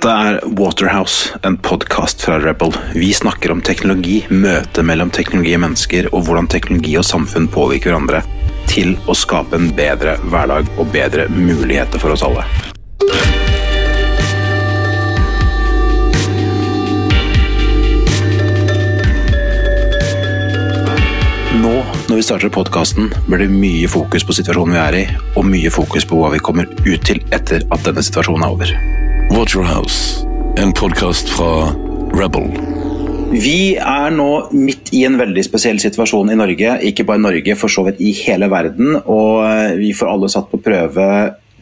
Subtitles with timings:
[0.00, 2.72] Dette er Waterhouse, en podkast fra Rebel.
[2.94, 7.92] Vi snakker om teknologi, møtet mellom teknologi og mennesker, og hvordan teknologi og samfunn påvirker
[7.92, 8.22] hverandre
[8.64, 12.46] til å skape en bedre hverdag og bedre muligheter for oss alle.
[21.60, 21.74] Nå
[22.08, 25.04] når vi starter podkasten, blir det mye fokus på situasjonen vi er i,
[25.36, 28.74] og mye fokus på hva vi kommer ut til etter at denne situasjonen er over.
[29.30, 30.26] Waterhouse,
[30.58, 31.70] en podkast fra
[32.14, 32.48] Rebel.
[33.30, 37.70] Vi er nå midt i en veldig spesiell situasjon i Norge, ikke bare Norge, for
[37.70, 38.96] så vidt i hele verden.
[38.98, 41.06] Og vi får alle satt på prøve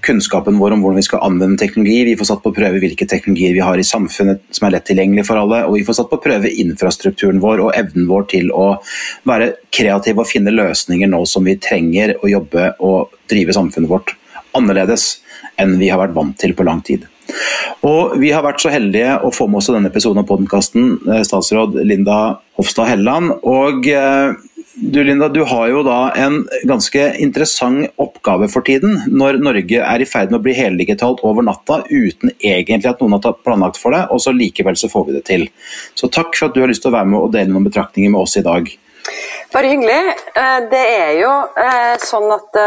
[0.01, 1.99] kunnskapen vår om hvordan vi skal anvende teknologi.
[2.09, 5.27] Vi får satt på prøve hvilke teknologier vi har i samfunnet som er lett tilgjengelig
[5.29, 5.61] for alle.
[5.69, 8.71] Og vi får satt på prøve infrastrukturen vår og evnen vår til å
[9.29, 14.17] være kreative og finne løsninger nå som vi trenger å jobbe og drive samfunnet vårt
[14.57, 15.19] annerledes
[15.61, 17.05] enn vi har vært vant til på lang tid.
[17.87, 20.97] Og Vi har vært så heldige å få med oss denne episoden av podkasten
[21.27, 23.37] statsråd Linda Hofstad Helleland.
[23.47, 23.87] Og
[24.81, 30.03] du Linda, du har jo da en ganske interessant oppgave for tiden, når Norge er
[30.03, 33.97] i ferd med å bli heldigitalt over natta uten egentlig at noen har planlagt for
[33.97, 35.49] det, og så likevel så får vi det til.
[35.99, 38.13] Så takk for at du har lyst til å være med og dele noen betraktninger
[38.15, 38.71] med oss i dag.
[39.51, 39.99] Bare hyggelig.
[40.71, 41.35] Det er jo
[42.05, 42.63] sånn at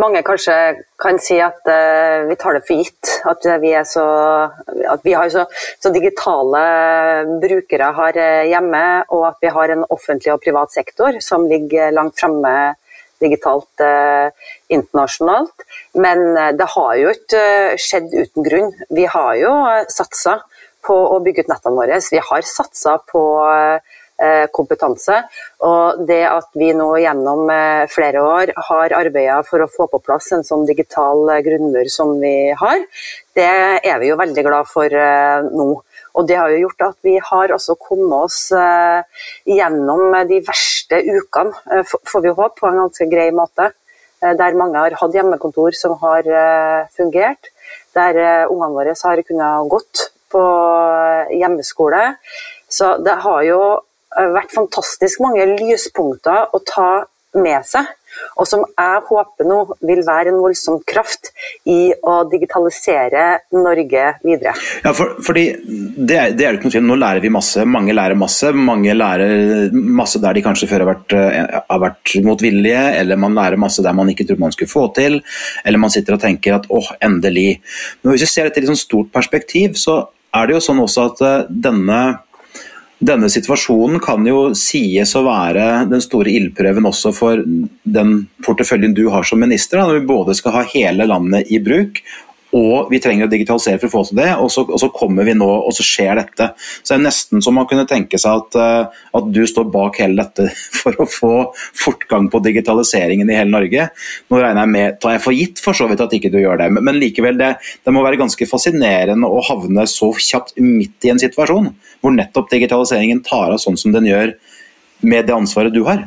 [0.00, 0.56] mange kanskje
[1.00, 3.12] kan si at uh, vi tar det for gitt.
[3.28, 4.04] At vi, er så,
[4.88, 5.46] at vi har så,
[5.80, 6.62] så, digitale
[7.42, 12.18] brukere her hjemme, og at vi har en offentlig og privat sektor som ligger langt
[12.20, 12.54] fremme
[13.20, 14.32] digitalt uh,
[14.72, 15.66] internasjonalt.
[16.00, 17.44] Men uh, det har jo ikke
[17.80, 18.72] skjedd uten grunn.
[18.88, 19.54] Vi har jo
[19.92, 20.40] satsa
[20.86, 22.00] på å bygge ut nettene våre.
[22.00, 23.22] Vi har satsa på
[24.52, 25.22] kompetanse.
[25.64, 27.48] Og det at vi nå gjennom
[27.92, 32.52] flere år har arbeida for å få på plass en sånn digital grunnmur som vi
[32.52, 32.82] har,
[33.36, 33.48] det
[33.80, 34.92] er vi jo veldig glad for
[35.46, 35.68] nå.
[36.18, 38.40] Og det har jo gjort at vi har også kommet oss
[39.46, 43.70] gjennom de verste ukene, får vi håpe, på en ganske grei måte.
[44.20, 46.26] Der mange har hatt hjemmekontor som har
[46.92, 47.52] fungert.
[47.96, 48.18] Der
[48.50, 50.42] ungene våre har kunnet gått på
[51.32, 52.02] hjemmeskole.
[52.70, 53.60] Så det har jo
[54.10, 56.90] vært fantastisk mange lyspunkter å ta
[57.38, 57.86] med seg.
[58.42, 61.30] Og som jeg håper nå vil være en voldsom kraft
[61.70, 64.54] i å digitalisere Norge videre.
[64.82, 66.86] Ja, for, fordi det er, det er ikke noe tvil.
[66.88, 67.62] Nå lærer vi masse.
[67.70, 68.50] Mange lærer masse.
[68.56, 71.16] Mange lærer masse der de kanskje før har vært,
[71.70, 75.20] har vært motvillige, eller man lærer masse der man ikke trodde man skulle få til.
[75.62, 77.60] Eller man sitter og tenker at åh, endelig.
[78.02, 80.02] Men hvis vi ser dette i et sånn stort perspektiv, så
[80.34, 82.00] er det jo sånn også at denne
[83.00, 88.10] denne situasjonen kan jo sies å være den store ildprøven også for den
[88.44, 89.80] porteføljen du har som minister.
[89.80, 92.02] Når vi både skal ha hele landet i bruk,
[92.56, 95.26] og vi trenger å digitalisere for å få til det, og så, og så, kommer
[95.26, 96.50] vi nå, og så skjer dette.
[96.82, 100.00] Så det er nesten som man kunne tenke seg at, uh, at, du står bak
[100.02, 100.48] hele dette
[100.80, 103.88] for å få fortgang på digitaliseringen i hele Norge.
[104.30, 106.62] Nå regner jeg med, tar jeg for gitt for så vidt at ikke du gjør
[106.62, 111.06] det, men, men likevel, det, det, må være ganske fascinerende å havne så kjapt midt
[111.06, 114.34] i en situasjon hvor nettopp digitaliseringen tar av sånn som den gjør
[115.06, 116.02] med det ansvaret du har.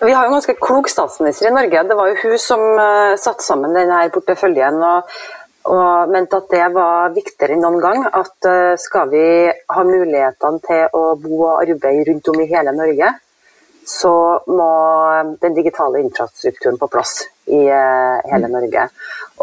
[0.00, 1.82] Vi har jo en ganske klok statsminister i Norge.
[1.88, 5.14] Det var jo hun som uh, satte sammen denne porteføljen og,
[5.68, 8.04] og, mente at det var viktigere enn noen gang.
[8.08, 12.74] At uh, skal vi ha mulighetene til å bo og arbeide rundt om i hele
[12.76, 13.12] Norge,
[13.88, 14.14] så
[14.52, 14.70] må
[15.42, 18.88] den digitale infrastrukturen på plass i uh, hele Norge.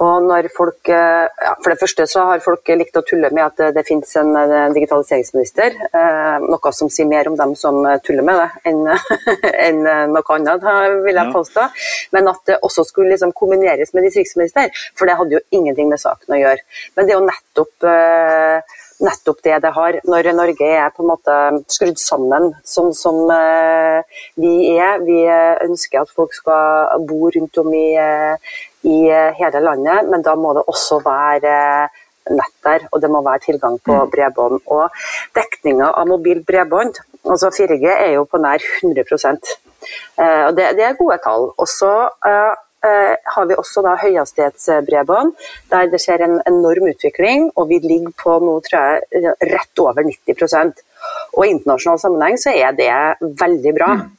[0.04, 3.76] Og når folk, ja, For det første så har folk likt å tulle med at
[3.78, 4.34] det finnes en
[4.76, 5.78] digitaliseringsminister.
[6.44, 8.82] Noe som sier mer om dem som tuller med det, enn,
[9.70, 9.80] enn
[10.12, 10.68] noe annet,
[11.06, 11.68] vil jeg påstå.
[12.12, 16.04] Men at det også skulle liksom kombineres med distriktsminister, for det hadde jo ingenting med
[16.04, 16.68] saken å gjøre.
[16.98, 17.90] Men det er jo nettopp
[19.04, 21.36] nettopp det det har, når Norge er på en måte
[21.74, 23.20] skrudd sammen sånn som
[24.40, 25.04] vi er.
[25.04, 25.20] Vi
[25.68, 27.90] ønsker at folk skal bo rundt om i,
[28.88, 29.00] i
[29.40, 31.58] hele landet, men da må det også være
[32.32, 34.10] nett der, og det må være tilgang på mm.
[34.16, 34.64] bredbånd.
[34.74, 35.04] Og
[35.38, 39.56] dekninga av mobilt bredbånd, altså 4G, er jo på nær 100%
[40.18, 41.52] og det, det er gode tall.
[41.62, 41.92] Og så
[42.86, 45.34] uh, har vi også da høyhastighetsbredbånd,
[45.74, 50.06] der det skjer en enorm utvikling, og vi ligger på nå, tror jeg, rett over
[50.06, 50.84] 90
[51.36, 52.94] Og i internasjonal sammenheng så er det
[53.42, 53.96] veldig bra.
[54.00, 54.14] Mm.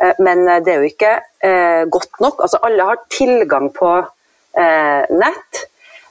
[0.00, 1.12] Eh, men eh, det er jo ikke
[1.44, 2.40] eh, godt nok.
[2.44, 4.00] Altså, alle har tilgang på
[4.50, 5.58] nett,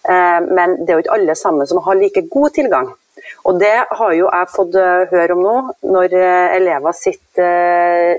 [0.08, 2.86] men det er jo ikke alle sammen som har like god tilgang.
[3.52, 4.78] Og det har jo jeg fått
[5.12, 5.56] høre om nå,
[5.92, 6.16] når
[6.56, 8.16] elever sitter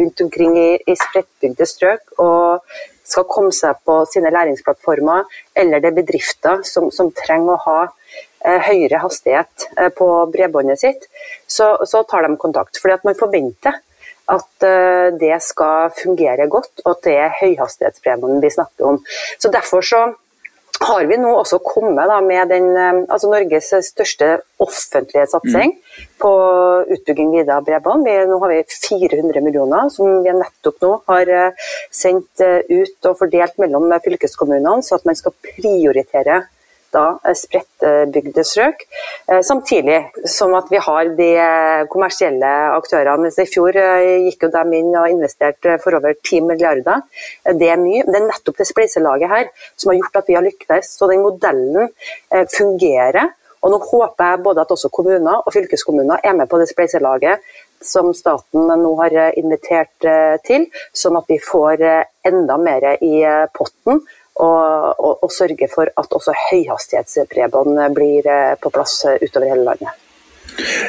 [0.00, 2.66] rundt omkring i, i spredtbygde strøk og
[3.10, 5.26] skal komme seg på sine læringsplattformer,
[5.58, 10.82] eller det er bedrifter som, som trenger å ha eh, høyere hastighet eh, på bredbåndet
[10.82, 11.06] sitt,
[11.46, 12.80] så, så, tar de kontakt.
[12.80, 13.80] Fordi at man forventer
[14.30, 19.00] at eh, det skal fungere godt, og at det er høyhastighetsbredbånd vi snakker om.
[19.38, 20.04] Så Derfor så
[20.90, 26.06] har vi nå også kommet med den, eh, altså Norges største offentlige satsing mm.
[26.22, 26.32] på
[26.96, 28.06] utbygging videre av bredbånd.
[28.06, 33.10] Vi, nå har vi 400 millioner som vi nettopp nå har eh, sendt eh, ut
[33.10, 36.42] og fordelt mellom fylkeskommunene, så at man skal prioritere
[36.94, 38.84] da spredtbygde strøk.
[39.28, 41.30] Eh, samtidig som at vi har de
[41.92, 43.30] kommersielle aktørene.
[43.30, 47.04] I fjor eh, gikk jo de inn og investerte for over 10 milliarder.
[47.44, 48.04] Eh, det er mye.
[48.06, 50.94] Det er nettopp det spleiselaget her som har gjort at vi har lyktes.
[50.96, 51.90] Så den modellen
[52.50, 53.34] fungerer.
[53.60, 57.42] Og nå håper jeg både at også kommuner og fylkeskommuner er med på det spleiselaget
[57.84, 60.06] som staten nå har invitert
[60.46, 60.66] til,
[60.96, 61.84] sånn at vi får
[62.28, 63.20] enda mer i
[63.56, 64.00] potten
[64.40, 69.66] og, og, og sørge for at også høyhastighetsbredbånd blir eh, på plass eh, utover hele
[69.72, 69.98] landet.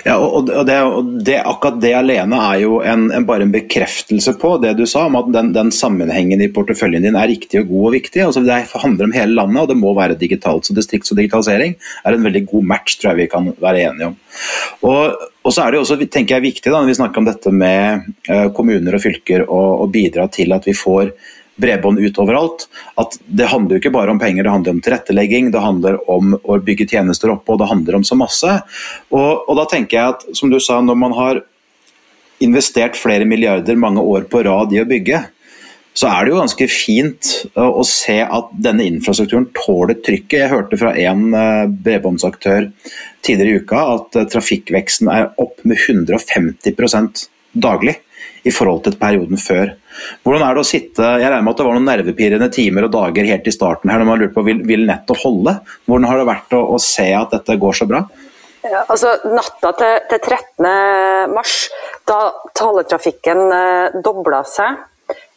[0.04, 0.78] Ja, og det,
[1.26, 5.06] det, Akkurat det alene er jo en, en, bare en bekreftelse på det du sa,
[5.08, 8.24] om at den, den, sammenhengen i porteføljen din er riktig og god og viktig.
[8.26, 10.68] Altså, det handler om hele landet, og det må være digitalt.
[10.68, 14.12] Så distrikts- og digitalisering er en veldig god match, tror jeg vi kan være enige
[14.12, 14.18] om.
[14.90, 17.54] Og, og så er det også tenker jeg, viktig da, når vi snakker om dette
[17.54, 21.14] med uh, kommuner og fylker, å bidra til at vi får
[21.62, 22.68] bredbånd ut overalt.
[23.02, 26.36] At det handler jo ikke bare om penger, det handler om tilrettelegging, det handler om
[26.42, 28.58] å bygge tjenester oppå, det handler om så masse.
[29.14, 31.44] Og, og da tenker jeg at, som du sa, når man har
[32.42, 35.22] investert flere milliarder mange år på rad i å bygge,
[35.94, 37.30] så er det jo ganske fint
[37.60, 40.38] å se at denne infrastrukturen tåler trykket.
[40.40, 42.70] Jeg hørte fra en eh, bredbåndsaktør
[43.26, 47.98] tidligere i uka at eh, trafikkveksten er opp med 150% daglig
[48.48, 49.76] i forhold til perioden før.
[50.24, 52.94] Hvordan er det å sitte Jeg regner med at det var noen nervepirrende timer og
[52.96, 55.58] dager helt i starten her når man lurte på vil, vil nettet holde.
[55.86, 58.06] Hvordan har det vært å, å, se at dette går så bra?
[58.62, 61.34] Ja, altså Natta til, til 13.
[61.34, 61.56] mars,
[62.08, 62.20] da
[62.58, 64.78] taletrafikken eh, dobla seg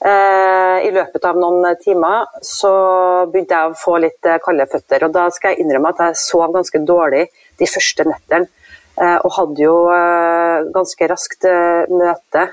[0.04, 2.74] eh, i løpet av noen timer, så
[3.32, 5.06] begynte jeg å få litt eh, kalde føtter.
[5.06, 7.24] og Da skal jeg innrømme at jeg sov ganske dårlig
[7.60, 8.50] de første nettene.
[8.94, 11.48] Eh, og hadde jo eh, ganske raskt
[11.90, 12.44] møte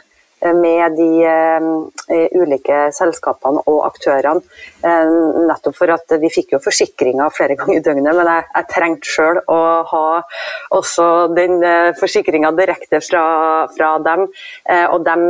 [0.58, 4.42] med de uh, ulike selskapene og aktørene.
[4.84, 8.70] Uh, nettopp for at vi fikk jo forsikringer flere ganger i døgnet, men jeg, jeg
[8.76, 9.60] trengte sjøl å
[9.92, 10.06] ha
[10.78, 11.60] også den
[12.00, 13.26] forsikringa direkte fra,
[13.76, 14.28] fra dem.
[14.94, 15.24] og dem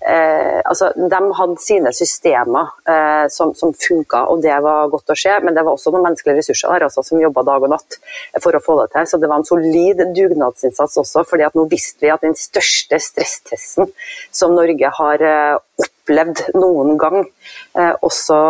[0.00, 5.16] Eh, altså, de hadde sine systemer eh, som, som funka, og det var godt å
[5.18, 5.34] se.
[5.44, 7.98] Men det var også noen menneskelige ressurser der altså, som jobba dag og natt
[8.40, 9.10] for å få det til.
[9.10, 11.26] Så det var en solid dugnadsinnsats også.
[11.28, 13.92] fordi at nå visste vi at den største stresstesten
[14.32, 17.28] som Norge har eh, opplevd noen gang,
[17.76, 18.40] eh, også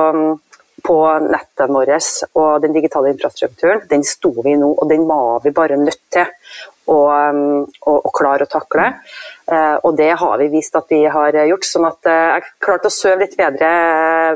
[0.91, 5.55] på nettet vårt og den digitale infrastrukturen, den sto vi nå, og den var vi
[5.55, 6.27] bare nødt til
[6.91, 8.89] å, mm, å, å klare å takle.
[9.51, 11.67] Eh, og det har vi vist at vi har gjort.
[11.67, 13.71] sånn at eh, jeg klarte å sove litt bedre,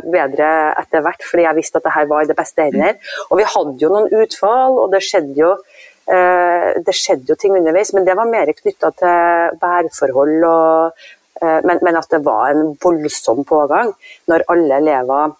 [0.04, 0.52] bedre
[0.82, 2.96] etter hvert, fordi jeg visste at det her var i det beste hender.
[3.30, 7.58] Og vi hadde jo noen utfall, og det skjedde jo eh, det skjedde jo ting
[7.58, 10.50] underveis, men det var mer knytta til værforhold.
[10.50, 11.06] Og,
[11.44, 13.90] men, men, at det var en voldsom pågang
[14.30, 15.32] når alle elever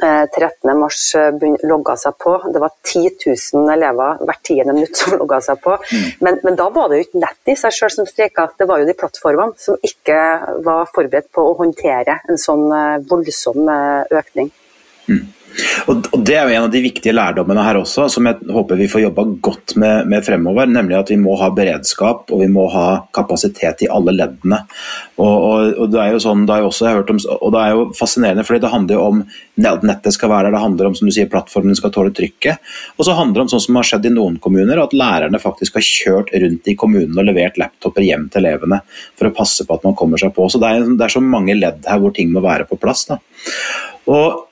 [0.00, 1.00] 13.3 mars
[1.66, 2.34] logga seg på.
[2.52, 5.76] Det var 10 000 elever hvert tiende minutt som logga seg på.
[5.92, 6.06] Mm.
[6.26, 8.82] Men, men, da var det jo ikke nett i seg sjøl som streika, det var
[8.82, 10.20] jo de plattformene som ikke
[10.66, 14.52] var forberedt på å håndtere en sånn eh, voldsom eh, økning.
[15.06, 15.24] Mm.
[15.90, 18.88] Og Det er jo en av de viktige lærdommene her også, som jeg håper vi
[18.90, 20.68] får jobba godt med, med, fremover.
[20.70, 22.86] Nemlig at vi må ha beredskap og vi må ha
[23.16, 24.62] kapasitet i alle leddene.
[25.16, 27.20] Og, og, og det er jo sånn, det er jo også, jeg har hørt om,
[27.38, 29.22] og det er jo fascinerende, fordi det handler jo om
[29.56, 32.74] nettet skal være der, det handler om som du sier, plattformen skal tåle trykket.
[32.96, 35.78] Og så handler det om sånn som har skjedd i noen kommuner, at lærerne faktisk
[35.78, 38.82] har kjørt rundt i kommunene og levert laptoper hjem til elevene
[39.16, 40.48] for å passe på at man kommer seg på.
[40.52, 43.06] Så det er, det er så mange ledd her hvor ting må være på plass.
[43.08, 43.20] Da.
[44.12, 44.44] Og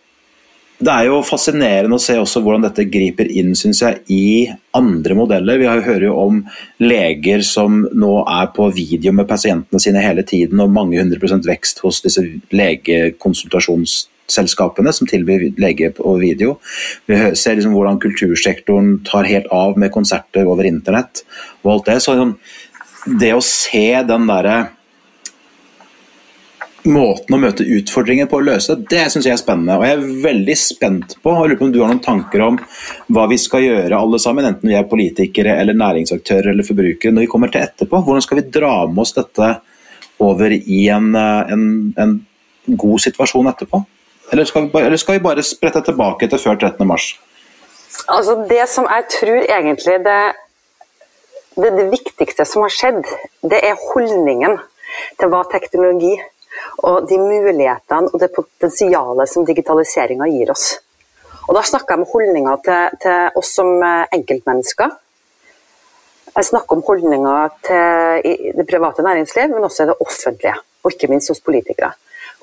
[0.82, 5.14] det er jo fascinerende å se også hvordan dette griper inn synes jeg, i andre
[5.16, 5.58] modeller.
[5.60, 6.44] Vi hører jo om
[6.82, 11.46] leger som nå er på video med pasientene sine hele tiden, og mange hundre prosent
[11.46, 16.58] vekst hos disse legekonsultasjonsselskapene som tilbyr lege på video.
[17.06, 21.14] Vi ser liksom hvordan kultursektoren tar helt av med konserter over internett
[21.62, 21.98] og alt det.
[22.02, 22.34] Så sånn,
[23.20, 24.58] det å se den derre
[26.84, 29.78] måten å møte utfordringer på å løse, det syns jeg er spennende.
[29.78, 32.58] Og jeg er veldig spent på, og lurer på om du har noen tanker om
[33.14, 37.24] hva vi skal gjøre alle sammen, enten vi er politikere eller næringsaktører eller forbrukere, når
[37.24, 38.02] vi kommer til etterpå.
[38.04, 39.50] Hvordan skal vi dra med oss dette
[40.24, 41.64] over i en, en,
[42.04, 42.14] en
[42.66, 43.80] god situasjon etterpå?
[44.32, 46.84] Eller skal, vi eller skal vi bare sprette tilbake til før 13.
[46.88, 47.14] mars?
[48.10, 50.20] Altså Det som jeg tror egentlig det,
[51.56, 53.02] det, det viktigste som har skjedd,
[53.46, 54.58] det er holdningen
[55.20, 56.14] til hva teknologi
[56.82, 60.78] og de mulighetene og det potensialet som digitaliseringa gir oss.
[61.48, 64.94] Og Da snakker jeg om holdninger til, til oss som enkeltmennesker.
[66.34, 70.54] Jeg snakker om holdninger til det private næringsliv, men også i det offentlige.
[70.82, 71.92] Og ikke minst hos politikere.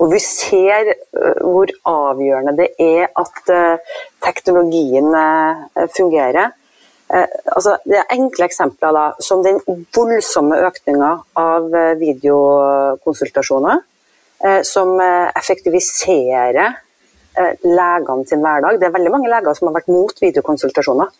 [0.00, 3.78] Og vi ser øh, hvor avgjørende det er at øh,
[4.24, 5.12] teknologien
[5.96, 6.50] fungerer.
[7.56, 9.58] Altså, det er enkle eksempler, da, som den
[9.94, 11.66] voldsomme økninga av
[12.00, 13.82] videokonsultasjoner.
[14.66, 16.72] Som effektiviserer
[17.62, 18.78] legene sin hverdag.
[18.80, 21.12] Det er veldig mange leger som har vært mot videokonsultasjoner.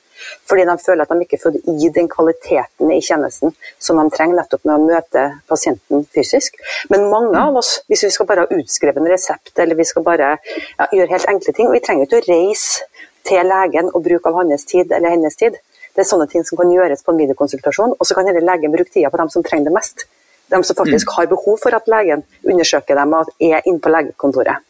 [0.49, 4.39] Fordi de føler at de ikke får i den kvaliteten i tjenesten som de trenger
[4.39, 6.59] nettopp med å møte pasienten fysisk.
[6.93, 10.07] Men mange av oss, hvis vi skal bare ha utskrevet en resept eller vi skal
[10.07, 12.87] bare ja, gjøre helt enkle ting, vi trenger ikke å reise
[13.27, 15.59] til legen og bruke av hans tid eller hennes tid.
[15.93, 18.73] Det er sånne ting som kan gjøres på en videokonsultasjon, og så kan hele legen
[18.73, 20.07] bruke tida på dem som trenger det mest.
[20.53, 21.15] De som faktisk mm.
[21.17, 24.69] har behov for at legen undersøker dem og er inne på legekontoret.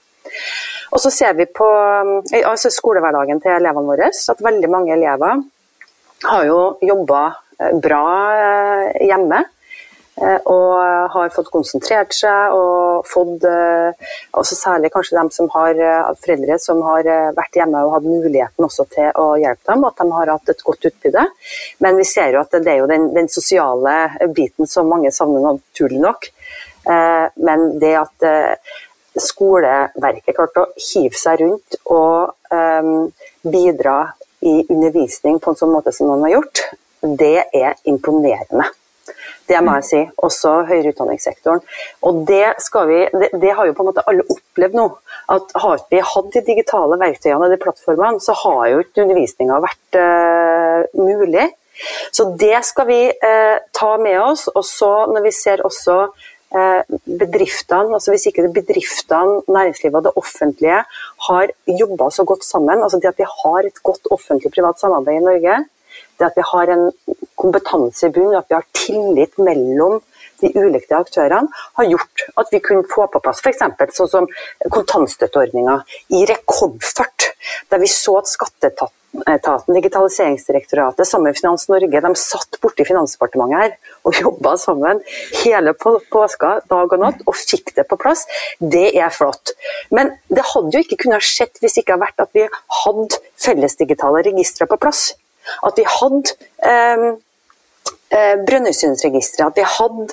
[0.92, 1.68] Og så ser vi på
[2.32, 5.42] eh, altså skolehverdagen til elevene våre at veldig mange elever
[6.28, 7.22] har jo jobba
[7.58, 8.04] eh, bra
[8.36, 9.42] eh, hjemme.
[10.20, 10.72] Og
[11.14, 13.46] har fått konsentrert seg og fått
[14.36, 15.78] også Særlig kanskje dem som har
[16.20, 20.06] foreldre som har vært hjemme og hatt muligheten også til å hjelpe dem, at de
[20.12, 21.24] har hatt et godt utbytte.
[21.82, 23.96] Men vi ser jo at det er jo den, den sosiale
[24.36, 26.28] biten som mange savner, naturlig nok.
[26.84, 28.28] Men det at
[29.18, 32.36] skoleverket klarte å hive seg rundt og
[33.42, 33.96] bidra
[34.42, 36.64] i undervisning på en sånn måte som noen har gjort,
[37.02, 38.66] det er imponerende.
[39.48, 40.00] Det må jeg si.
[40.22, 41.62] Også høyere utdanningssektoren.
[42.06, 42.44] Og det,
[42.88, 44.86] vi, det, det, har jo på en måte alle opplevd nå.
[45.32, 49.58] At Har vi hatt de digitale verktøyene og de plattformene, så har jo ikke undervisninga
[49.64, 51.48] vært uh, mulig.
[52.12, 54.48] Så det skal vi uh, ta med oss.
[54.52, 56.04] Og så når vi ser også
[56.52, 60.80] Eh, bedriftene, altså hvis ikke bedriftene, næringslivet og det offentlige
[61.26, 65.24] har jobba så godt sammen, altså det at vi har et godt offentlig-privat samarbeid i
[65.24, 65.54] Norge,
[66.22, 66.88] det at vi har en
[67.42, 70.00] kompetanse i bunn, at vi har tillit mellom
[70.42, 73.62] de ulike aktørene, har gjort at vi kunne få på plass f.eks.
[73.98, 74.30] sånn som
[74.74, 75.78] kontantstøtteordninga
[76.18, 77.30] i rekordfart.
[77.70, 78.98] Der vi så at skatteetaten
[79.28, 83.74] etaten, Digitaliseringsdirektoratet sammen med Finans Norge de satt borti Finansdepartementet her
[84.08, 85.02] og jobba sammen
[85.42, 88.24] hele påska, dag og natt, og fikk det på plass.
[88.58, 89.52] Det er flott.
[89.92, 92.46] Men det hadde jo ikke kunnet skjedd hvis det ikke hadde vært at vi
[92.82, 95.10] hadde fellesdigitale registre på plass.
[95.66, 96.36] At vi hadde
[96.68, 97.10] eh,
[98.46, 100.08] Brønnøysundregisteret, at vi hadde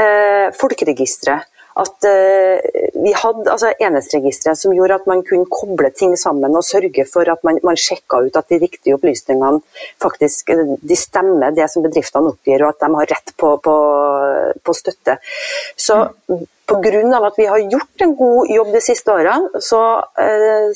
[0.00, 6.14] eh, folkeregisteret at eh, vi hadde altså, enhetsregisteret som gjorde at man kunne koble ting
[6.18, 9.58] sammen og sørge for at man, man sjekka ut at de riktige opplysningene
[10.02, 13.76] faktisk eh, de stemmer, det som bedriftene oppgir, og at de har rett på, på,
[14.62, 15.18] på støtte.
[15.74, 15.98] Så
[16.30, 16.44] mm.
[16.64, 17.26] Pga.
[17.26, 19.80] at vi har gjort en god jobb de siste årene, så
[20.18, 20.70] eh,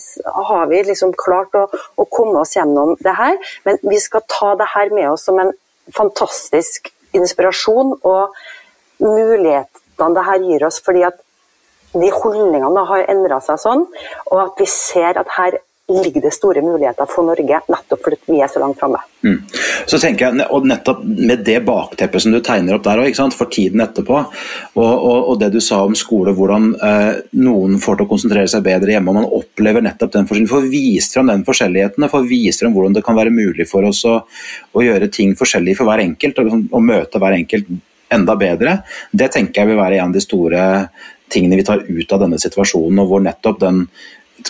[0.48, 1.64] har vi liksom klart å,
[1.96, 3.38] å, komme oss gjennom det her.
[3.64, 5.54] Men vi skal ta det her med oss som en
[5.96, 8.36] fantastisk inspirasjon og
[9.00, 10.82] mulighetene det her gir oss.
[10.84, 11.24] fordi at
[11.96, 13.86] de holdningene har endra seg sånn,
[14.28, 15.56] og at vi ser at her
[15.88, 19.00] ligger det store muligheter for Norge, nettopp fordi vi er så langt framme.
[19.24, 19.38] Mm.
[19.88, 23.50] Så tenker jeg, og nettopp Med det bakteppet som du tegner opp der òg, for
[23.50, 28.06] tiden etterpå, og, og, og, det du sa om skole, hvordan eh, noen får til
[28.06, 31.44] å konsentrere seg bedre hjemme, og man opplever nettopp den forskjellen, får vist fram den
[31.48, 34.18] forskjelligheten, får vist fram hvordan det kan være mulig for oss å,
[34.72, 37.70] å gjøre ting forskjellig for hver enkelt, og, og møte hver enkelt
[38.12, 38.80] enda bedre.
[39.12, 40.64] Det tenker jeg vil være en av de store
[41.32, 43.82] tingene vi tar ut av denne situasjonen, og hvor nettopp den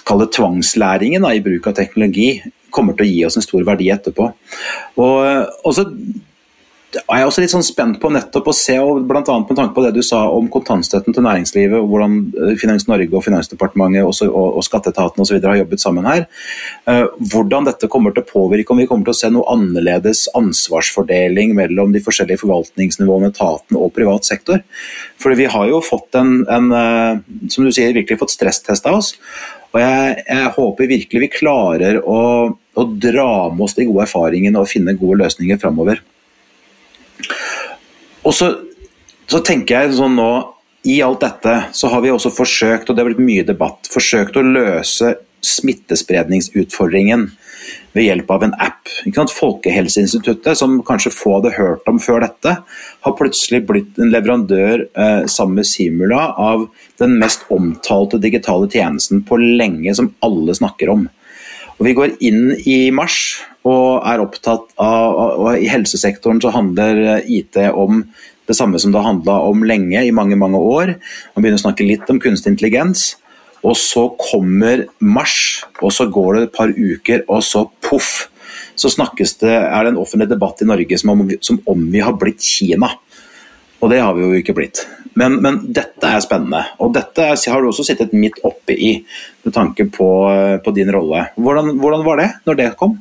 [0.04, 2.30] tvangslæringen da, i bruk av teknologi
[2.74, 4.30] kommer til å gi oss en stor verdi etterpå.
[5.00, 5.20] Og,
[5.64, 5.86] og så
[6.96, 9.20] er jeg også litt sånn spent på nettopp å se, og bl.a.
[9.20, 13.12] med tanke på det du sa om kontantstøtten til næringslivet, og hvordan eh, Finans Norge
[13.12, 15.36] og Finansdepartementet også, og, og skatteetaten osv.
[15.44, 16.24] har jobbet sammen her.
[16.88, 20.24] Uh, hvordan dette kommer til å påvirke, om vi kommer til å se noe annerledes
[20.38, 24.64] ansvarsfordeling mellom de forskjellige forvaltningsnivåene, etaten og privat sektor.
[25.20, 27.20] Fordi vi har jo fått en, en uh,
[27.52, 29.12] som du sier, virkelig fått stresstesta oss.
[29.68, 32.20] Og jeg, jeg, håper virkelig vi klarer å,
[32.56, 36.00] å dra med oss de gode erfaringene og finne gode løsninger framover.
[38.24, 38.52] Og så,
[39.28, 40.30] så, tenker jeg sånn nå
[40.88, 44.38] I alt dette så har vi også forsøkt, og det har blitt mye debatt, forsøkt
[44.38, 47.28] å løse smittespredningsutfordringen
[47.96, 48.88] ved hjelp av en app.
[49.38, 52.54] Folkehelseinstituttet, som kanskje få hadde hørt om før dette,
[53.04, 56.66] har plutselig blitt en leverandør eh, sammen med Simula av
[57.00, 61.06] den mest omtalte digitale tjenesten på lenge, som alle snakker om.
[61.78, 67.04] Og vi går inn i mars og er opptatt av og I helsesektoren så handler
[67.18, 68.02] eh, IT om
[68.48, 70.94] det samme som det har handla om lenge, i mange mange år.
[71.34, 73.10] Man begynner å snakke litt om kunstig intelligens.
[73.66, 78.28] Og så kommer mars, og så går det et par uker, og så poff,
[78.78, 82.02] så snakkes det, er det en offentlig debatt i Norge som om, som om vi
[82.04, 82.92] har blitt Kina.
[83.78, 84.84] Og det har vi jo ikke blitt.
[85.18, 88.92] Men, men, dette er spennende, og dette har du også sittet midt oppe i
[89.42, 90.08] med tanke på,
[90.62, 91.24] på din rolle.
[91.38, 92.98] Hvordan, hvordan, var det når det kom?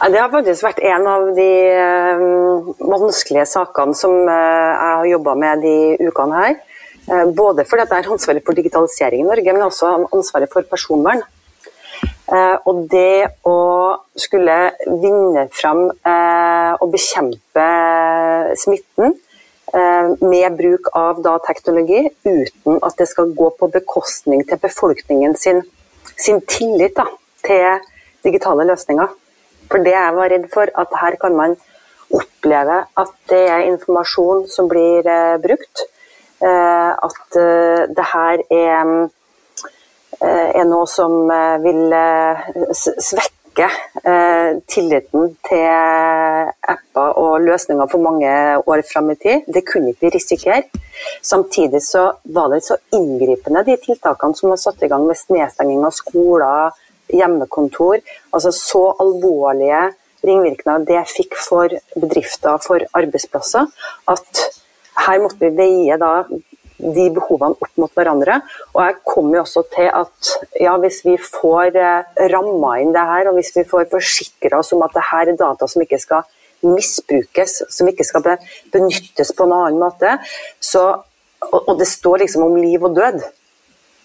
[0.00, 5.06] Ja, det har faktisk vært en av de øh, vanskelige sakene som øh, jeg har
[5.14, 5.76] jobba med de
[6.10, 6.58] ukene her.
[7.04, 11.24] Uh, både fordi det er ansvaret for digitalisering i Norge, men også ansvaret for personvern.
[12.64, 13.58] og det å
[14.16, 14.54] skulle
[15.02, 17.66] vinne fram og bekjempe
[18.56, 19.12] smitten
[20.24, 25.60] med bruk av da, teknologi, uten at det skal gå på bekostning til befolkningen sin,
[26.16, 27.06] sin tillit da,
[27.44, 27.84] til
[28.24, 29.12] digitale løsninger.
[29.70, 31.56] For det jeg var redd for, at her kan man
[32.14, 35.86] oppleve at det er informasjon som blir eh, brukt.
[36.44, 38.90] Eh, at eh, det her er,
[40.20, 41.24] eh, er noe som
[41.64, 41.94] vil
[42.84, 43.70] svekke
[44.70, 45.66] tilliten til
[46.74, 49.44] apper og løsninger for mange år fram i tid.
[49.46, 50.82] Det kunne ikke vi risikere.
[51.22, 55.86] Samtidig så var det så inngripende, de tiltakene som var satt i gang med nedstenging
[55.86, 56.74] av skoler
[57.14, 58.02] hjemmekontor.
[58.34, 59.86] Altså så alvorlige
[60.26, 63.70] ringvirkninger det fikk for bedrifter, for arbeidsplasser,
[64.10, 64.44] at
[64.94, 66.12] her måtte vi veie da
[66.78, 68.40] de behovene opp mot hverandre.
[68.74, 73.04] Og jeg kommer jo også til at ja, hvis vi får eh, ramma inn det
[73.10, 76.00] her, og hvis vi får forsikra oss om at det her er data som ikke
[76.02, 76.26] skal
[76.64, 78.24] misbrukes, som ikke skal
[78.72, 80.16] benyttes på en annen måte,
[80.60, 80.84] så,
[81.50, 83.22] og, det står liksom om liv og død,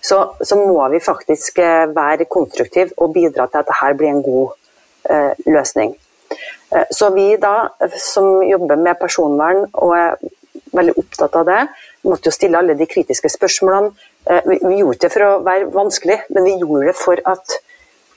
[0.02, 4.24] så, så, må vi faktisk eh, være konstruktive og bidra til at dette blir en
[4.24, 4.54] god
[5.12, 5.96] eh, løsning.
[6.72, 10.30] Eh, så vi da, som jobber med personvern og
[10.76, 11.62] veldig opptatt av det,
[12.02, 13.92] Vi måtte jo stille alle de kritiske spørsmålene.
[14.26, 17.56] Eh, vi, gjorde det for å være vanskelig, men vi gjorde det for at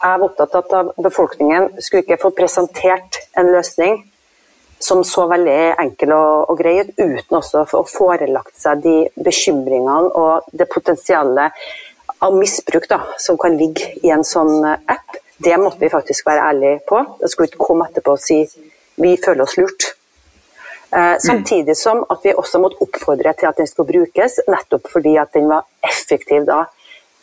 [0.03, 4.03] jeg var opptatt av at befolkningen skulle ikke få presentert en løsning
[4.83, 10.11] som så veldig enkel og, og grei ut, uten også å forelagt seg de bekymringene
[10.19, 11.55] og det potensialet
[12.23, 15.19] av misbruk da, som kan ligge i en sånn app.
[15.43, 17.01] Det måtte vi faktisk være ærlige på.
[17.19, 18.45] Det skulle ikke komme etterpå og si
[19.03, 19.92] vi føler oss lurt.
[20.97, 25.15] Eh, samtidig som at vi også måtte oppfordre til at den skulle brukes, nettopp fordi
[25.17, 26.67] at den var effektiv da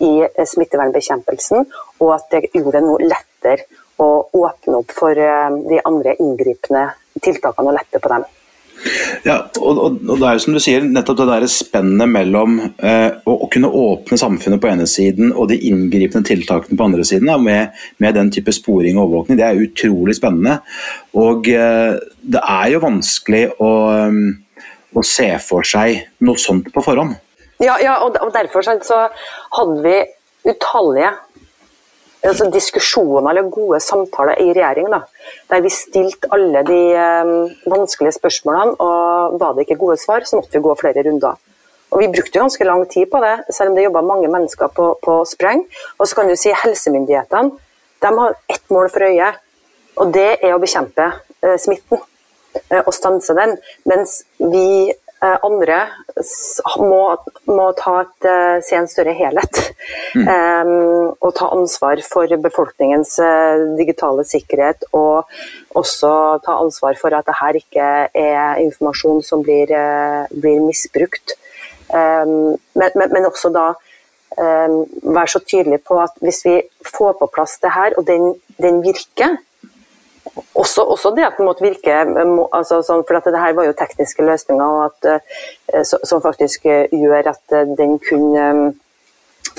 [0.02, 1.68] i smittevernbekjempelsen,
[2.00, 3.68] og at det gjorde det noe lettere
[4.00, 4.10] å
[4.42, 6.88] åpne opp for eh, de andre inngripende
[7.22, 8.26] tiltakene og lette på dem.
[9.26, 12.60] Ja, og, og, og, det er jo som du sier, nettopp det der spennet mellom
[12.62, 17.06] eh, å, å, kunne åpne samfunnet på ene siden og de inngripende tiltakene på andre
[17.08, 20.60] siden, med, med, den type sporing og overvåkning, det er utrolig spennende.
[21.20, 23.72] Og eh, det er jo vanskelig å,
[24.10, 24.22] um,
[24.96, 27.18] å, se for seg noe sånt på forhånd.
[27.60, 29.04] Ja, ja og, og derfor så
[29.58, 29.98] hadde vi
[30.48, 31.12] utallige
[32.24, 34.90] altså, diskusjoner eller gode samtaler i regjering.
[34.94, 35.04] Da,
[35.52, 37.36] der vi stilte alle de um,
[37.72, 41.40] vanskelige spørsmålene, og var det ikke gode svar, så måtte vi gå flere runder.
[41.90, 44.92] Og Vi brukte ganske lang tid på det, selv om det jobba mange mennesker på,
[45.02, 45.64] på spreng.
[45.98, 47.58] Og så kan du si Helsemyndighetene
[48.00, 49.34] de har ett mål for øye,
[50.00, 51.10] og det er å bekjempe
[51.44, 52.00] eh, smitten
[52.72, 53.58] eh, og stanse den.
[53.90, 55.80] Mens vi andre
[56.80, 57.02] må,
[57.50, 59.62] må et, eh, se en større helhet.
[60.16, 60.28] Mm.
[60.28, 63.18] Um, og ta ansvar for befolkningens
[63.78, 64.88] digitale sikkerhet.
[64.94, 65.28] Og
[65.76, 66.14] også
[66.46, 69.74] ta ansvar for at dette ikke er informasjon som blir,
[70.32, 71.36] blir misbrukt.
[71.90, 73.72] Um, men, men, men, også da
[74.38, 76.56] um, være så tydelig på at hvis vi
[76.86, 79.40] får på plass det her, og den, den virker,
[80.54, 81.96] også, også, det at den måtte virke
[82.54, 85.10] altså, For det her var jo tekniske løsninger at,
[85.74, 88.76] eh, som faktisk eh, gjør at eh, den kunne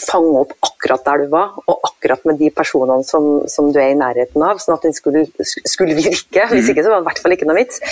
[0.00, 3.90] fange opp akkurat der du var, og akkurat med de personene som, som du er
[3.92, 6.46] i nærheten av, sånn at den skulle, skulle virke.
[6.52, 6.70] Hvis mhm.
[6.72, 7.82] ikke så var det i hvert fall ikke noe vits.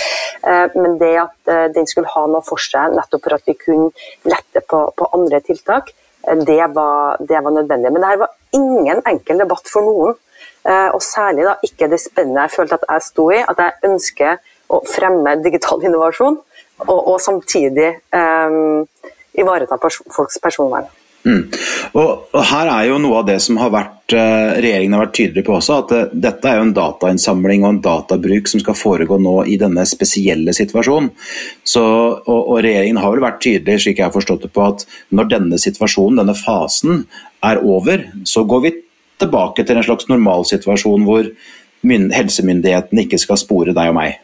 [0.77, 3.91] Men det at den skulle ha noe for seg, nettopp for at vi kunne
[4.31, 5.91] lette på, på andre tiltak,
[6.47, 7.91] det var, det var nødvendig.
[7.91, 10.17] Men det her var ingen enkel debatt for noen.
[10.69, 13.89] Eh, og særlig da ikke det spennet jeg følte at jeg sto i, at jeg
[13.89, 14.37] ønsker
[14.69, 16.37] å fremme digital innovasjon,
[16.85, 18.85] og, og samtidig um,
[19.33, 20.85] ivareta pers folks personvern.
[21.25, 21.49] Mm.
[21.97, 25.17] Og, og, Her er jo noe av det som har vært, uh, regjeringen har vært
[25.17, 28.77] tydelig på også, at uh, dette er jo en datainnsamling og en databruk som skal
[28.77, 31.09] foregå nå i denne spesielle situasjonen.
[31.67, 34.85] Så, og, og, Regjeringen har vel vært tydelig slik jeg har forstått det på at
[35.09, 37.03] når denne situasjonen, denne fasen,
[37.45, 38.75] er over, så går vi
[39.19, 41.29] tilbake til en slags normalsituasjon hvor
[41.83, 44.19] helsemyndighetene ikke skal spore deg og meg.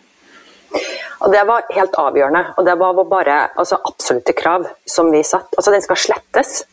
[1.25, 2.43] Og Det var helt avgjørende.
[2.57, 5.47] og Det var bare altså, absolutte krav som vi satt.
[5.57, 6.65] Altså, Den skal slettes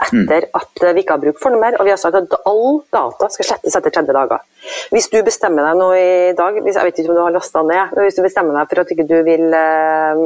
[0.00, 1.76] etter at vi ikke har bruk for noe mer.
[1.78, 4.44] Og vi har sagt at all data skal slettes etter 30 dager.
[4.90, 7.92] Hvis du bestemmer deg nå i dag, jeg vet ikke om du har lasta ned,
[7.96, 10.24] men hvis du bestemmer deg for at ikke du vil eh,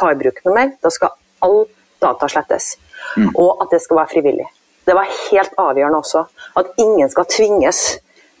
[0.00, 1.12] ta i bruk noe mer, da skal
[1.44, 1.66] all
[2.00, 2.72] data slettes.
[3.16, 3.34] Mm.
[3.34, 4.48] Og at det skal være frivillig.
[4.86, 6.24] Det var helt avgjørende også.
[6.60, 7.82] At ingen skal tvinges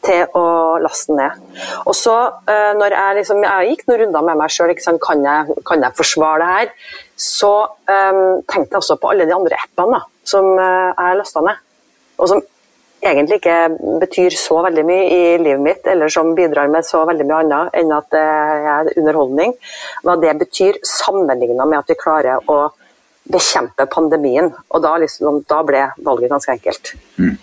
[0.04, 0.44] til å
[0.80, 1.40] laste ned.
[1.84, 2.16] Og så,
[2.48, 5.00] eh, når jeg, liksom, jeg gikk noen runder med meg sjøl, kan,
[5.68, 6.70] kan, jeg forsvare det her?
[7.20, 11.44] Så um, tenkte jeg også på alle de andre appene da, som jeg jeg lasta
[11.44, 11.60] ned.
[12.20, 12.40] Og som
[13.00, 13.58] egentlig ikke
[14.00, 17.78] betyr så veldig mye i livet mitt, eller som bidrar med så veldig mye annet
[17.80, 18.24] enn at det
[18.74, 19.54] er underholdning.
[20.04, 22.60] Hva det betyr sammenligna med at vi klarer å
[23.32, 24.50] bekjempe pandemien.
[24.70, 26.94] Og da, liksom, da ble valget ganske enkelt.
[27.20, 27.36] Mm.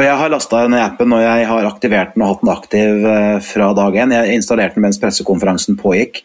[0.00, 3.36] Jeg har lasta ned appen og jeg har aktivert den og hatt den aktiv eh,
[3.44, 4.14] fra dag én.
[4.14, 6.22] Jeg installerte den mens pressekonferansen pågikk.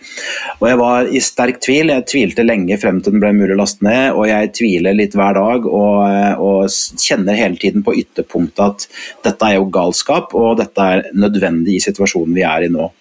[0.60, 1.94] Og Jeg var i sterk tvil.
[1.94, 5.18] Jeg tvilte lenge frem til den ble mulig å laste ned, og jeg tviler litt
[5.18, 8.88] hver dag og, eh, og kjenner hele tiden på ytterpunktet at
[9.26, 12.92] dette er jo galskap, og dette er nødvendig i situasjonen vi er i nå.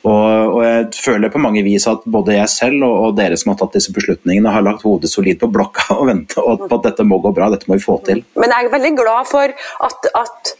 [0.00, 3.52] Og, og, jeg føler på mange vis at både jeg selv og, og, dere som
[3.52, 7.06] har tatt disse beslutningene, har lagt hodet solid på blokka og venta på at dette
[7.06, 8.22] må gå bra, dette må vi få til.
[8.40, 9.49] Men jeg er veldig glad for
[9.86, 10.54] at, at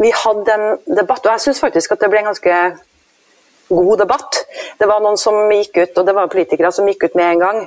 [0.00, 2.56] vi hadde en debatt, og jeg syns faktisk at det ble en ganske
[3.70, 4.40] god debatt.
[4.80, 7.44] Det var noen som gikk ut, og det var politikere som gikk ut med en
[7.44, 7.60] gang.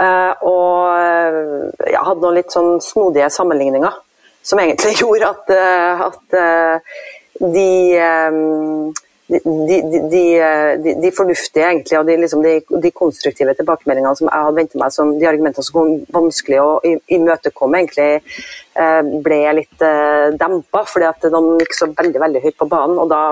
[0.00, 3.96] Uh, og jeg hadde noen litt sånn snodige sammenligninger
[4.42, 6.76] som egentlig gjorde at, uh, at uh,
[9.30, 10.22] de de,
[10.82, 15.12] de, de, fornuftige egentlig, og liksom de, konstruktive tilbakemeldingene som jeg hadde ventet meg, som
[15.18, 16.70] de argumentene som kom vanskelig å
[17.14, 18.08] imøtekomme, egentlig
[18.74, 22.98] eh, ble litt eh, dempa, fordi at de gikk så veldig veldig høyt på banen.
[22.98, 23.22] og Da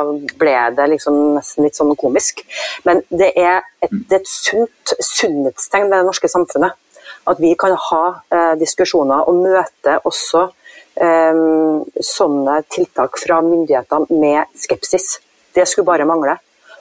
[0.40, 2.44] ble det liksom nesten litt sånn komisk.
[2.86, 6.78] Men det er et, det er et sunt sunnhetstegn ved det norske samfunnet.
[7.28, 10.46] At vi kan ha eh, diskusjoner og møte også
[11.02, 11.46] eh,
[12.14, 15.16] sånne tiltak fra myndighetene med skepsis.
[15.58, 16.38] Det skulle bare mangle.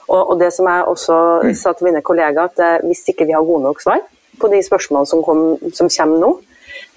[0.08, 1.54] Og, og det som jeg også mm.
[1.60, 4.04] sa til mine kollegaer, at eh, hvis ikke vi har gode nok svar
[4.40, 6.30] på de spørsmålene som, kom, som kommer nå,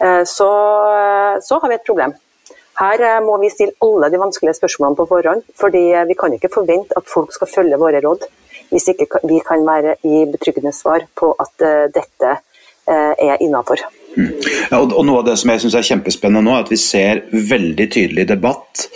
[0.04, 0.50] eh, så,
[1.44, 2.14] så, har vi et problem.
[2.80, 5.44] Her eh, må vi stille alle de vanskelige spørsmålene på forhånd.
[5.60, 8.30] fordi vi kan ikke forvente at folk skal følge våre råd
[8.72, 12.30] hvis ikke vi kan være i betryggende svar på at dette
[12.88, 13.84] er innafor.
[14.18, 17.26] Ja, og, Noe av det som jeg synes er kjempespennende nå, er at vi ser
[17.32, 18.88] veldig tydelig debatt.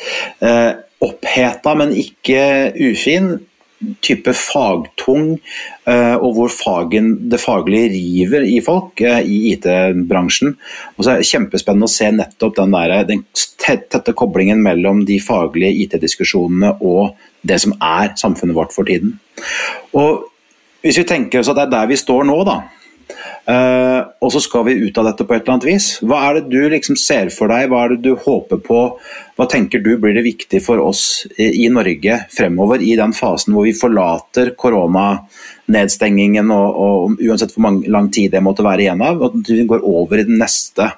[0.44, 0.72] Eh,
[1.06, 3.36] oppheta, men ikke ufin.
[4.02, 5.36] Type fagtung,
[5.86, 10.56] eh, og hvor fagen, det faglige river i folk eh, i IT-bransjen.
[10.96, 13.26] Og så er det Kjempespennende å se nettopp den, der, den
[13.62, 19.20] tette koblingen mellom de faglige IT-diskusjonene og det som er samfunnet vårt for tiden.
[19.94, 20.32] Og
[20.86, 22.60] Hvis vi tenker oss at det er der vi står nå, da,
[23.46, 25.88] Uh, og så skal vi ut av dette på et eller annet vis.
[26.02, 28.80] Hva er det du liksom ser for deg, hva er det du håper på?
[29.38, 33.54] Hva tenker du blir det viktig for oss i, i Norge fremover, i den fasen
[33.54, 39.06] hvor vi forlater koronanedstengingen og, og uansett hvor mange, lang tid det måtte være igjen
[39.06, 40.90] av, og vi går over i den neste,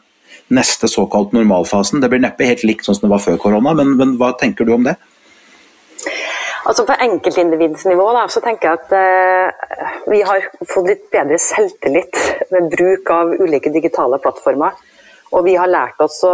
[0.47, 1.99] neste såkalt normalfasen?
[1.99, 4.63] Det blir neppe helt likt sånn som det var før korona, men, men hva tenker
[4.63, 4.95] du om det?
[6.67, 12.19] Altså På enkeltindividsnivå da, så tenker jeg at eh, vi har fått litt bedre selvtillit
[12.51, 14.75] ved bruk av ulike digitale plattformer.
[15.31, 16.33] Og vi har lært oss å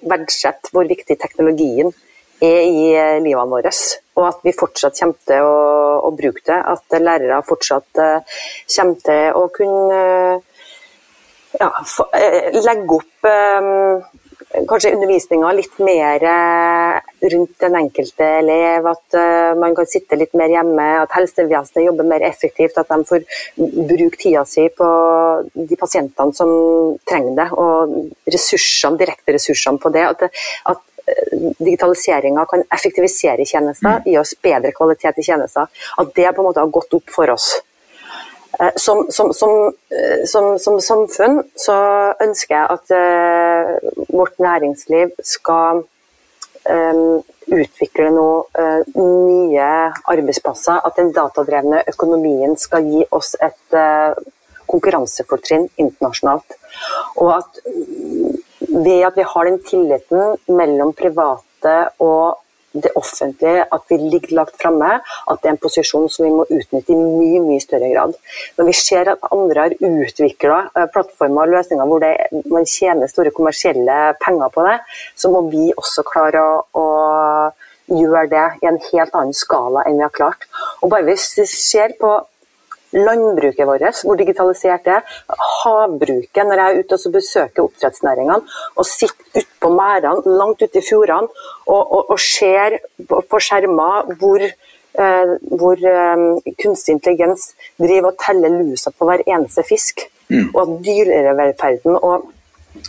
[0.00, 1.92] verdsette hvor viktig teknologien
[2.40, 3.72] er i eh, livene våre.
[4.16, 5.60] Og at vi fortsatt kommer til å,
[6.08, 6.60] å bruke det.
[6.74, 8.40] At lærere fortsatt eh,
[8.76, 10.52] kommer til å kunne uh,
[11.60, 13.28] ja, for, eh, legge opp
[14.68, 16.98] kanskje undervisninga litt mer eh,
[17.32, 18.86] rundt den enkelte elev.
[18.90, 22.78] At uh, man kan sitte litt mer hjemme, at helsevesenet jobber mer effektivt.
[22.80, 24.88] At de får bruke tida si på
[25.54, 26.50] de pasientene som
[27.08, 27.94] trenger det, og
[28.30, 30.06] ressursene, direkte ressursene på det.
[30.12, 34.10] At, at eh, digitaliseringa kan effektivisere tjenester, mm.
[34.10, 35.86] gi oss bedre kvalitet i tjenester.
[35.98, 37.54] At det på en måte har gått opp for oss.
[38.60, 39.30] Eh, som, som,
[39.90, 41.76] eh, som, som, samfunn så
[42.22, 45.82] ønsker jeg at uh, vårt næringsliv skal
[46.70, 49.70] um, utvikle noe, uh, nye
[50.12, 50.78] arbeidsplasser.
[50.86, 54.14] At den datadrevne økonomien skal gi oss et uh,
[54.70, 56.54] konkurransefortrinn internasjonalt.
[57.18, 57.60] Og at
[58.74, 62.40] ved at vi har den tilliten mellom private og
[62.74, 64.98] det offentlige, at vi ligger lagt framme,
[65.30, 68.14] at det er en posisjon som vi må utnytte i mye mye større grad.
[68.58, 72.14] Når vi ser at andre har utvikla eh, plattformer og løsninger hvor det,
[72.50, 74.78] man tjener store kommersielle penger på det,
[75.16, 76.86] så må vi også klare å, å
[77.94, 80.48] gjøre det i en helt annen skala enn vi har klart.
[80.82, 82.16] Og bare Hvis vi ser på
[82.94, 85.16] landbruket vårt, hvor digitalisert det er.
[85.64, 88.40] Havbruket, når jeg er ute og besøker oppdrettsnæringene
[88.76, 91.28] og sitter utpå merdene, langt ute i fjordene
[91.66, 92.78] og, og, og ser
[93.08, 99.66] på skjermer hvor eh, hvor eh, kunstig intelligens driver og teller lusa på hver eneste
[99.66, 100.06] fisk.
[100.30, 100.54] Mm.
[100.54, 102.30] Og at dyrevelferden og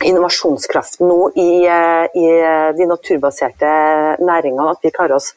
[0.04, 2.26] innovasjonskraften nå i, eh, i,
[2.78, 3.72] de naturbaserte
[4.22, 5.32] næringene, at vi klarer oss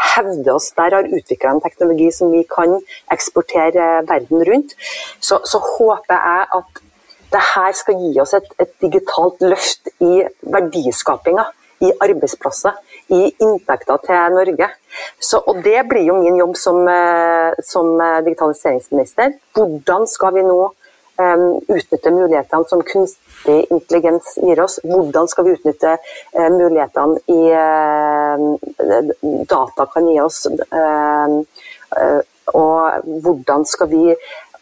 [0.00, 2.78] hevde oss der, har utvikla en teknologi som vi kan
[3.12, 4.76] eksportere verden rundt,
[5.20, 6.84] så, så håper jeg at
[7.30, 11.44] det her skal gi oss et, et digitalt løft i verdiskapinga,
[11.80, 12.74] i arbeidsplasser,
[13.14, 14.66] i inntekter til Norge.
[15.22, 17.94] Så, og Det blir jo min jobb som, eh, som
[18.26, 19.38] digitaliseringsminister.
[19.54, 20.58] Hvordan skal vi nå
[21.68, 24.78] utnytte mulighetene som kunstig intelligens gir oss.
[24.84, 27.42] Hvordan skal vi utnytte uh, mulighetene i
[29.50, 30.46] data kan gi oss.
[30.70, 31.42] Uh,
[32.56, 34.14] og hvordan skal vi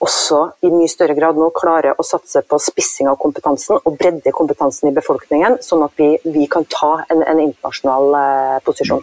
[0.04, 4.32] også i mye større grad nå klare å satse på spissing av kompetansen og bredde
[4.34, 9.02] kompetansen i befolkningen, sånn at vi, vi kan ta en, en internasjonal eh, posisjon.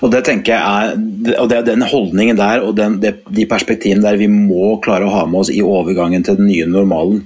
[0.00, 3.46] Og Det tenker jeg er, og det er den holdningen der og den, det, de
[3.50, 7.24] perspektivene der vi må klare å ha med oss i overgangen til den nye normalen,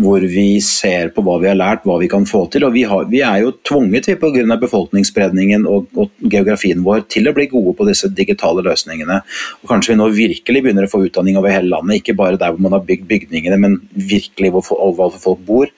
[0.00, 2.68] hvor vi ser på hva vi har lært, hva vi kan få til.
[2.68, 4.56] og Vi, har, vi er jo tvunget til pga.
[4.60, 9.20] befolkningsspredningen og, og, geografien vår til å bli gode på disse digitale løsningene.
[9.62, 12.52] Og Kanskje vi nå virkelig begynner å få utdanning over hele landet, ikke bare der
[12.52, 15.72] hvor man har bygd bygningene, men virkelig hvor, hvor folk bor.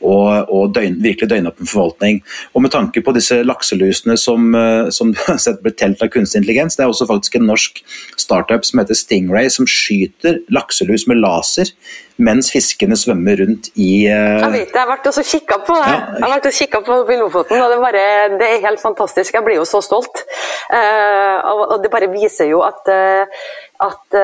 [0.00, 2.22] Og, og døgn, virkelig døgnåpen forvaltning.
[2.54, 5.14] Og med tanke på disse lakselusene som, eh, som
[5.64, 7.82] ble telt av kunstig intelligens, det er også faktisk en norsk
[8.20, 11.72] startup som heter Stingray, som skyter lakselus med laser
[12.16, 14.40] mens fiskene svømmer rundt i uh...
[14.40, 15.92] Jeg vet det, jeg har vært og kikka på det.
[15.92, 15.98] Ja.
[16.22, 18.04] Jeg og kikka på, på Lofoten, og det, bare,
[18.40, 19.36] det, er helt fantastisk.
[19.36, 20.24] Jeg blir jo så stolt.
[20.72, 23.44] Uh, og det bare viser jo at, uh,
[23.82, 24.20] at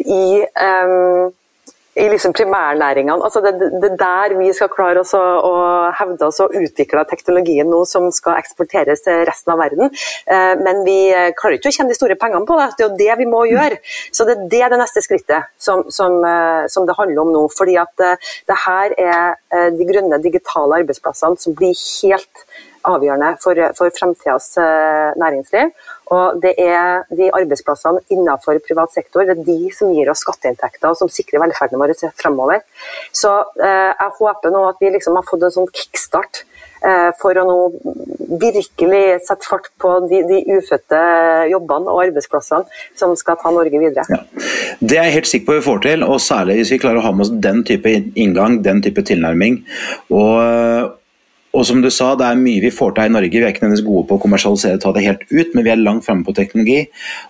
[0.00, 1.32] i um,
[1.96, 3.24] i liksom primærnæringene.
[3.24, 5.52] Altså det, det, der vi skal klare oss å, å,
[5.96, 9.88] hevde oss og utvikle teknologien nå som skal eksporteres til resten av verden.
[10.28, 10.98] Eh, men vi
[11.38, 12.68] klarer ikke å tjene de store pengene på det.
[12.76, 13.80] Det er jo det vi må gjøre.
[14.12, 17.46] Så det, det er det neste skrittet som, som, eh, som, det handler om nå.
[17.56, 22.44] Fordi at eh, det her er de grønne digitale arbeidsplassene som blir helt
[22.86, 24.52] avgjørende for, for fremtidas
[25.18, 25.74] næringsliv.
[26.14, 30.92] Og det er de arbeidsplassene innenfor privat sektor det er de som gir oss skatteinntekter
[30.92, 32.62] og som sikrer velferden vår fremover.
[33.10, 36.44] Så eh, jeg håper nå at vi liksom har fått en sånn kickstart
[36.86, 37.56] eh, for å nå
[38.42, 41.00] virkelig sette fart på de, de, ufødte
[41.50, 44.06] jobbene og arbeidsplassene som skal ta Norge videre.
[44.12, 44.22] Ja.
[44.78, 47.08] Det er jeg helt sikker på vi får til, og særlig hvis vi klarer å
[47.08, 49.64] ha med oss den type inngang, den type tilnærming.
[50.14, 50.94] Og
[51.56, 53.32] og som du sa, det er mye vi får til i Norge.
[53.32, 55.72] Vi er ikke nødvendigvis gode på å kommersialisere og ta det helt ut, men vi
[55.72, 56.82] er langt fremme på teknologi.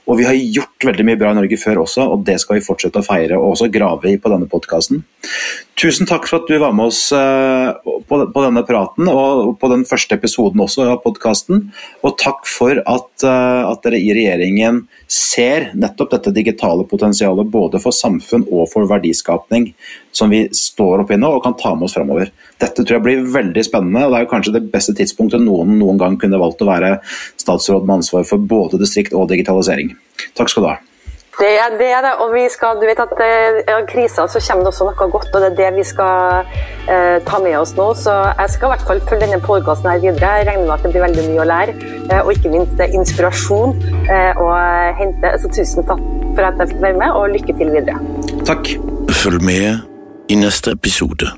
[0.08, 2.64] Og vi har gjort veldig mye bra i Norge før også, og det skal vi
[2.66, 5.04] fortsette å feire og også grave i på denne podkasten.
[5.78, 7.70] Tusen takk for at du var med oss eh,
[8.08, 11.66] på denne praten og på den første episoden også av podkasten.
[12.02, 17.82] Og takk for at, eh, at, dere i regjeringen ser nettopp dette digitale potensialet både
[17.82, 19.70] for samfunn og for verdiskapning
[20.16, 22.32] som vi står oppi nå og kan ta med oss framover.
[22.60, 25.76] Dette tror jeg blir veldig spennende, og det er jo kanskje det beste tidspunktet noen
[25.80, 26.96] noen gang kunne valgt å være
[27.36, 29.94] statsråd med ansvar for både distrikt og digitalisering.
[30.38, 30.76] Takk skal du ha.
[31.36, 32.12] Det er det, er det.
[32.24, 35.34] og vi skal, du vet at eh, i krisa så kommer det også noe godt,
[35.34, 36.46] og det er det vi skal
[36.88, 37.90] eh, ta med oss nå.
[38.00, 40.30] Så jeg skal i hvert fall følge denne podkasten her videre.
[40.40, 41.74] Jeg regner med at det blir veldig mye å lære,
[42.06, 43.76] eh, og ikke minst inspirasjon
[44.06, 44.48] eh, å
[45.02, 45.34] hente.
[45.42, 46.00] Så tusen takk
[46.38, 48.00] for at jeg fikk være med, og lykke til videre.
[48.48, 48.72] Takk.
[49.20, 49.95] Følg med
[50.28, 51.32] i neste episode.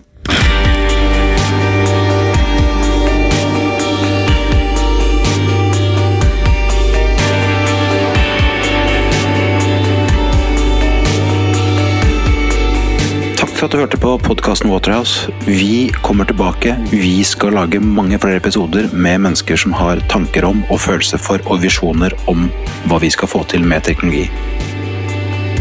[13.59, 15.33] for at du hørte på podkasten Waterhouse.
[15.47, 16.77] Vi kommer tilbake.
[16.93, 21.43] Vi skal lage mange flere episoder med mennesker som har tanker om og følelser for
[21.51, 22.47] og visjoner om
[22.87, 24.29] hva vi skal få til med teknologi.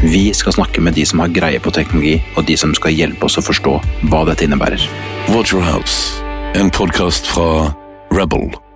[0.04, 3.26] Vi skal snakke med de som har greie på teknologi, og de som skal hjelpe
[3.26, 3.80] oss å forstå
[4.12, 4.86] hva dette innebærer.
[5.34, 6.22] Watch Your House,
[6.54, 7.74] en podkast fra
[8.14, 8.67] Rebel.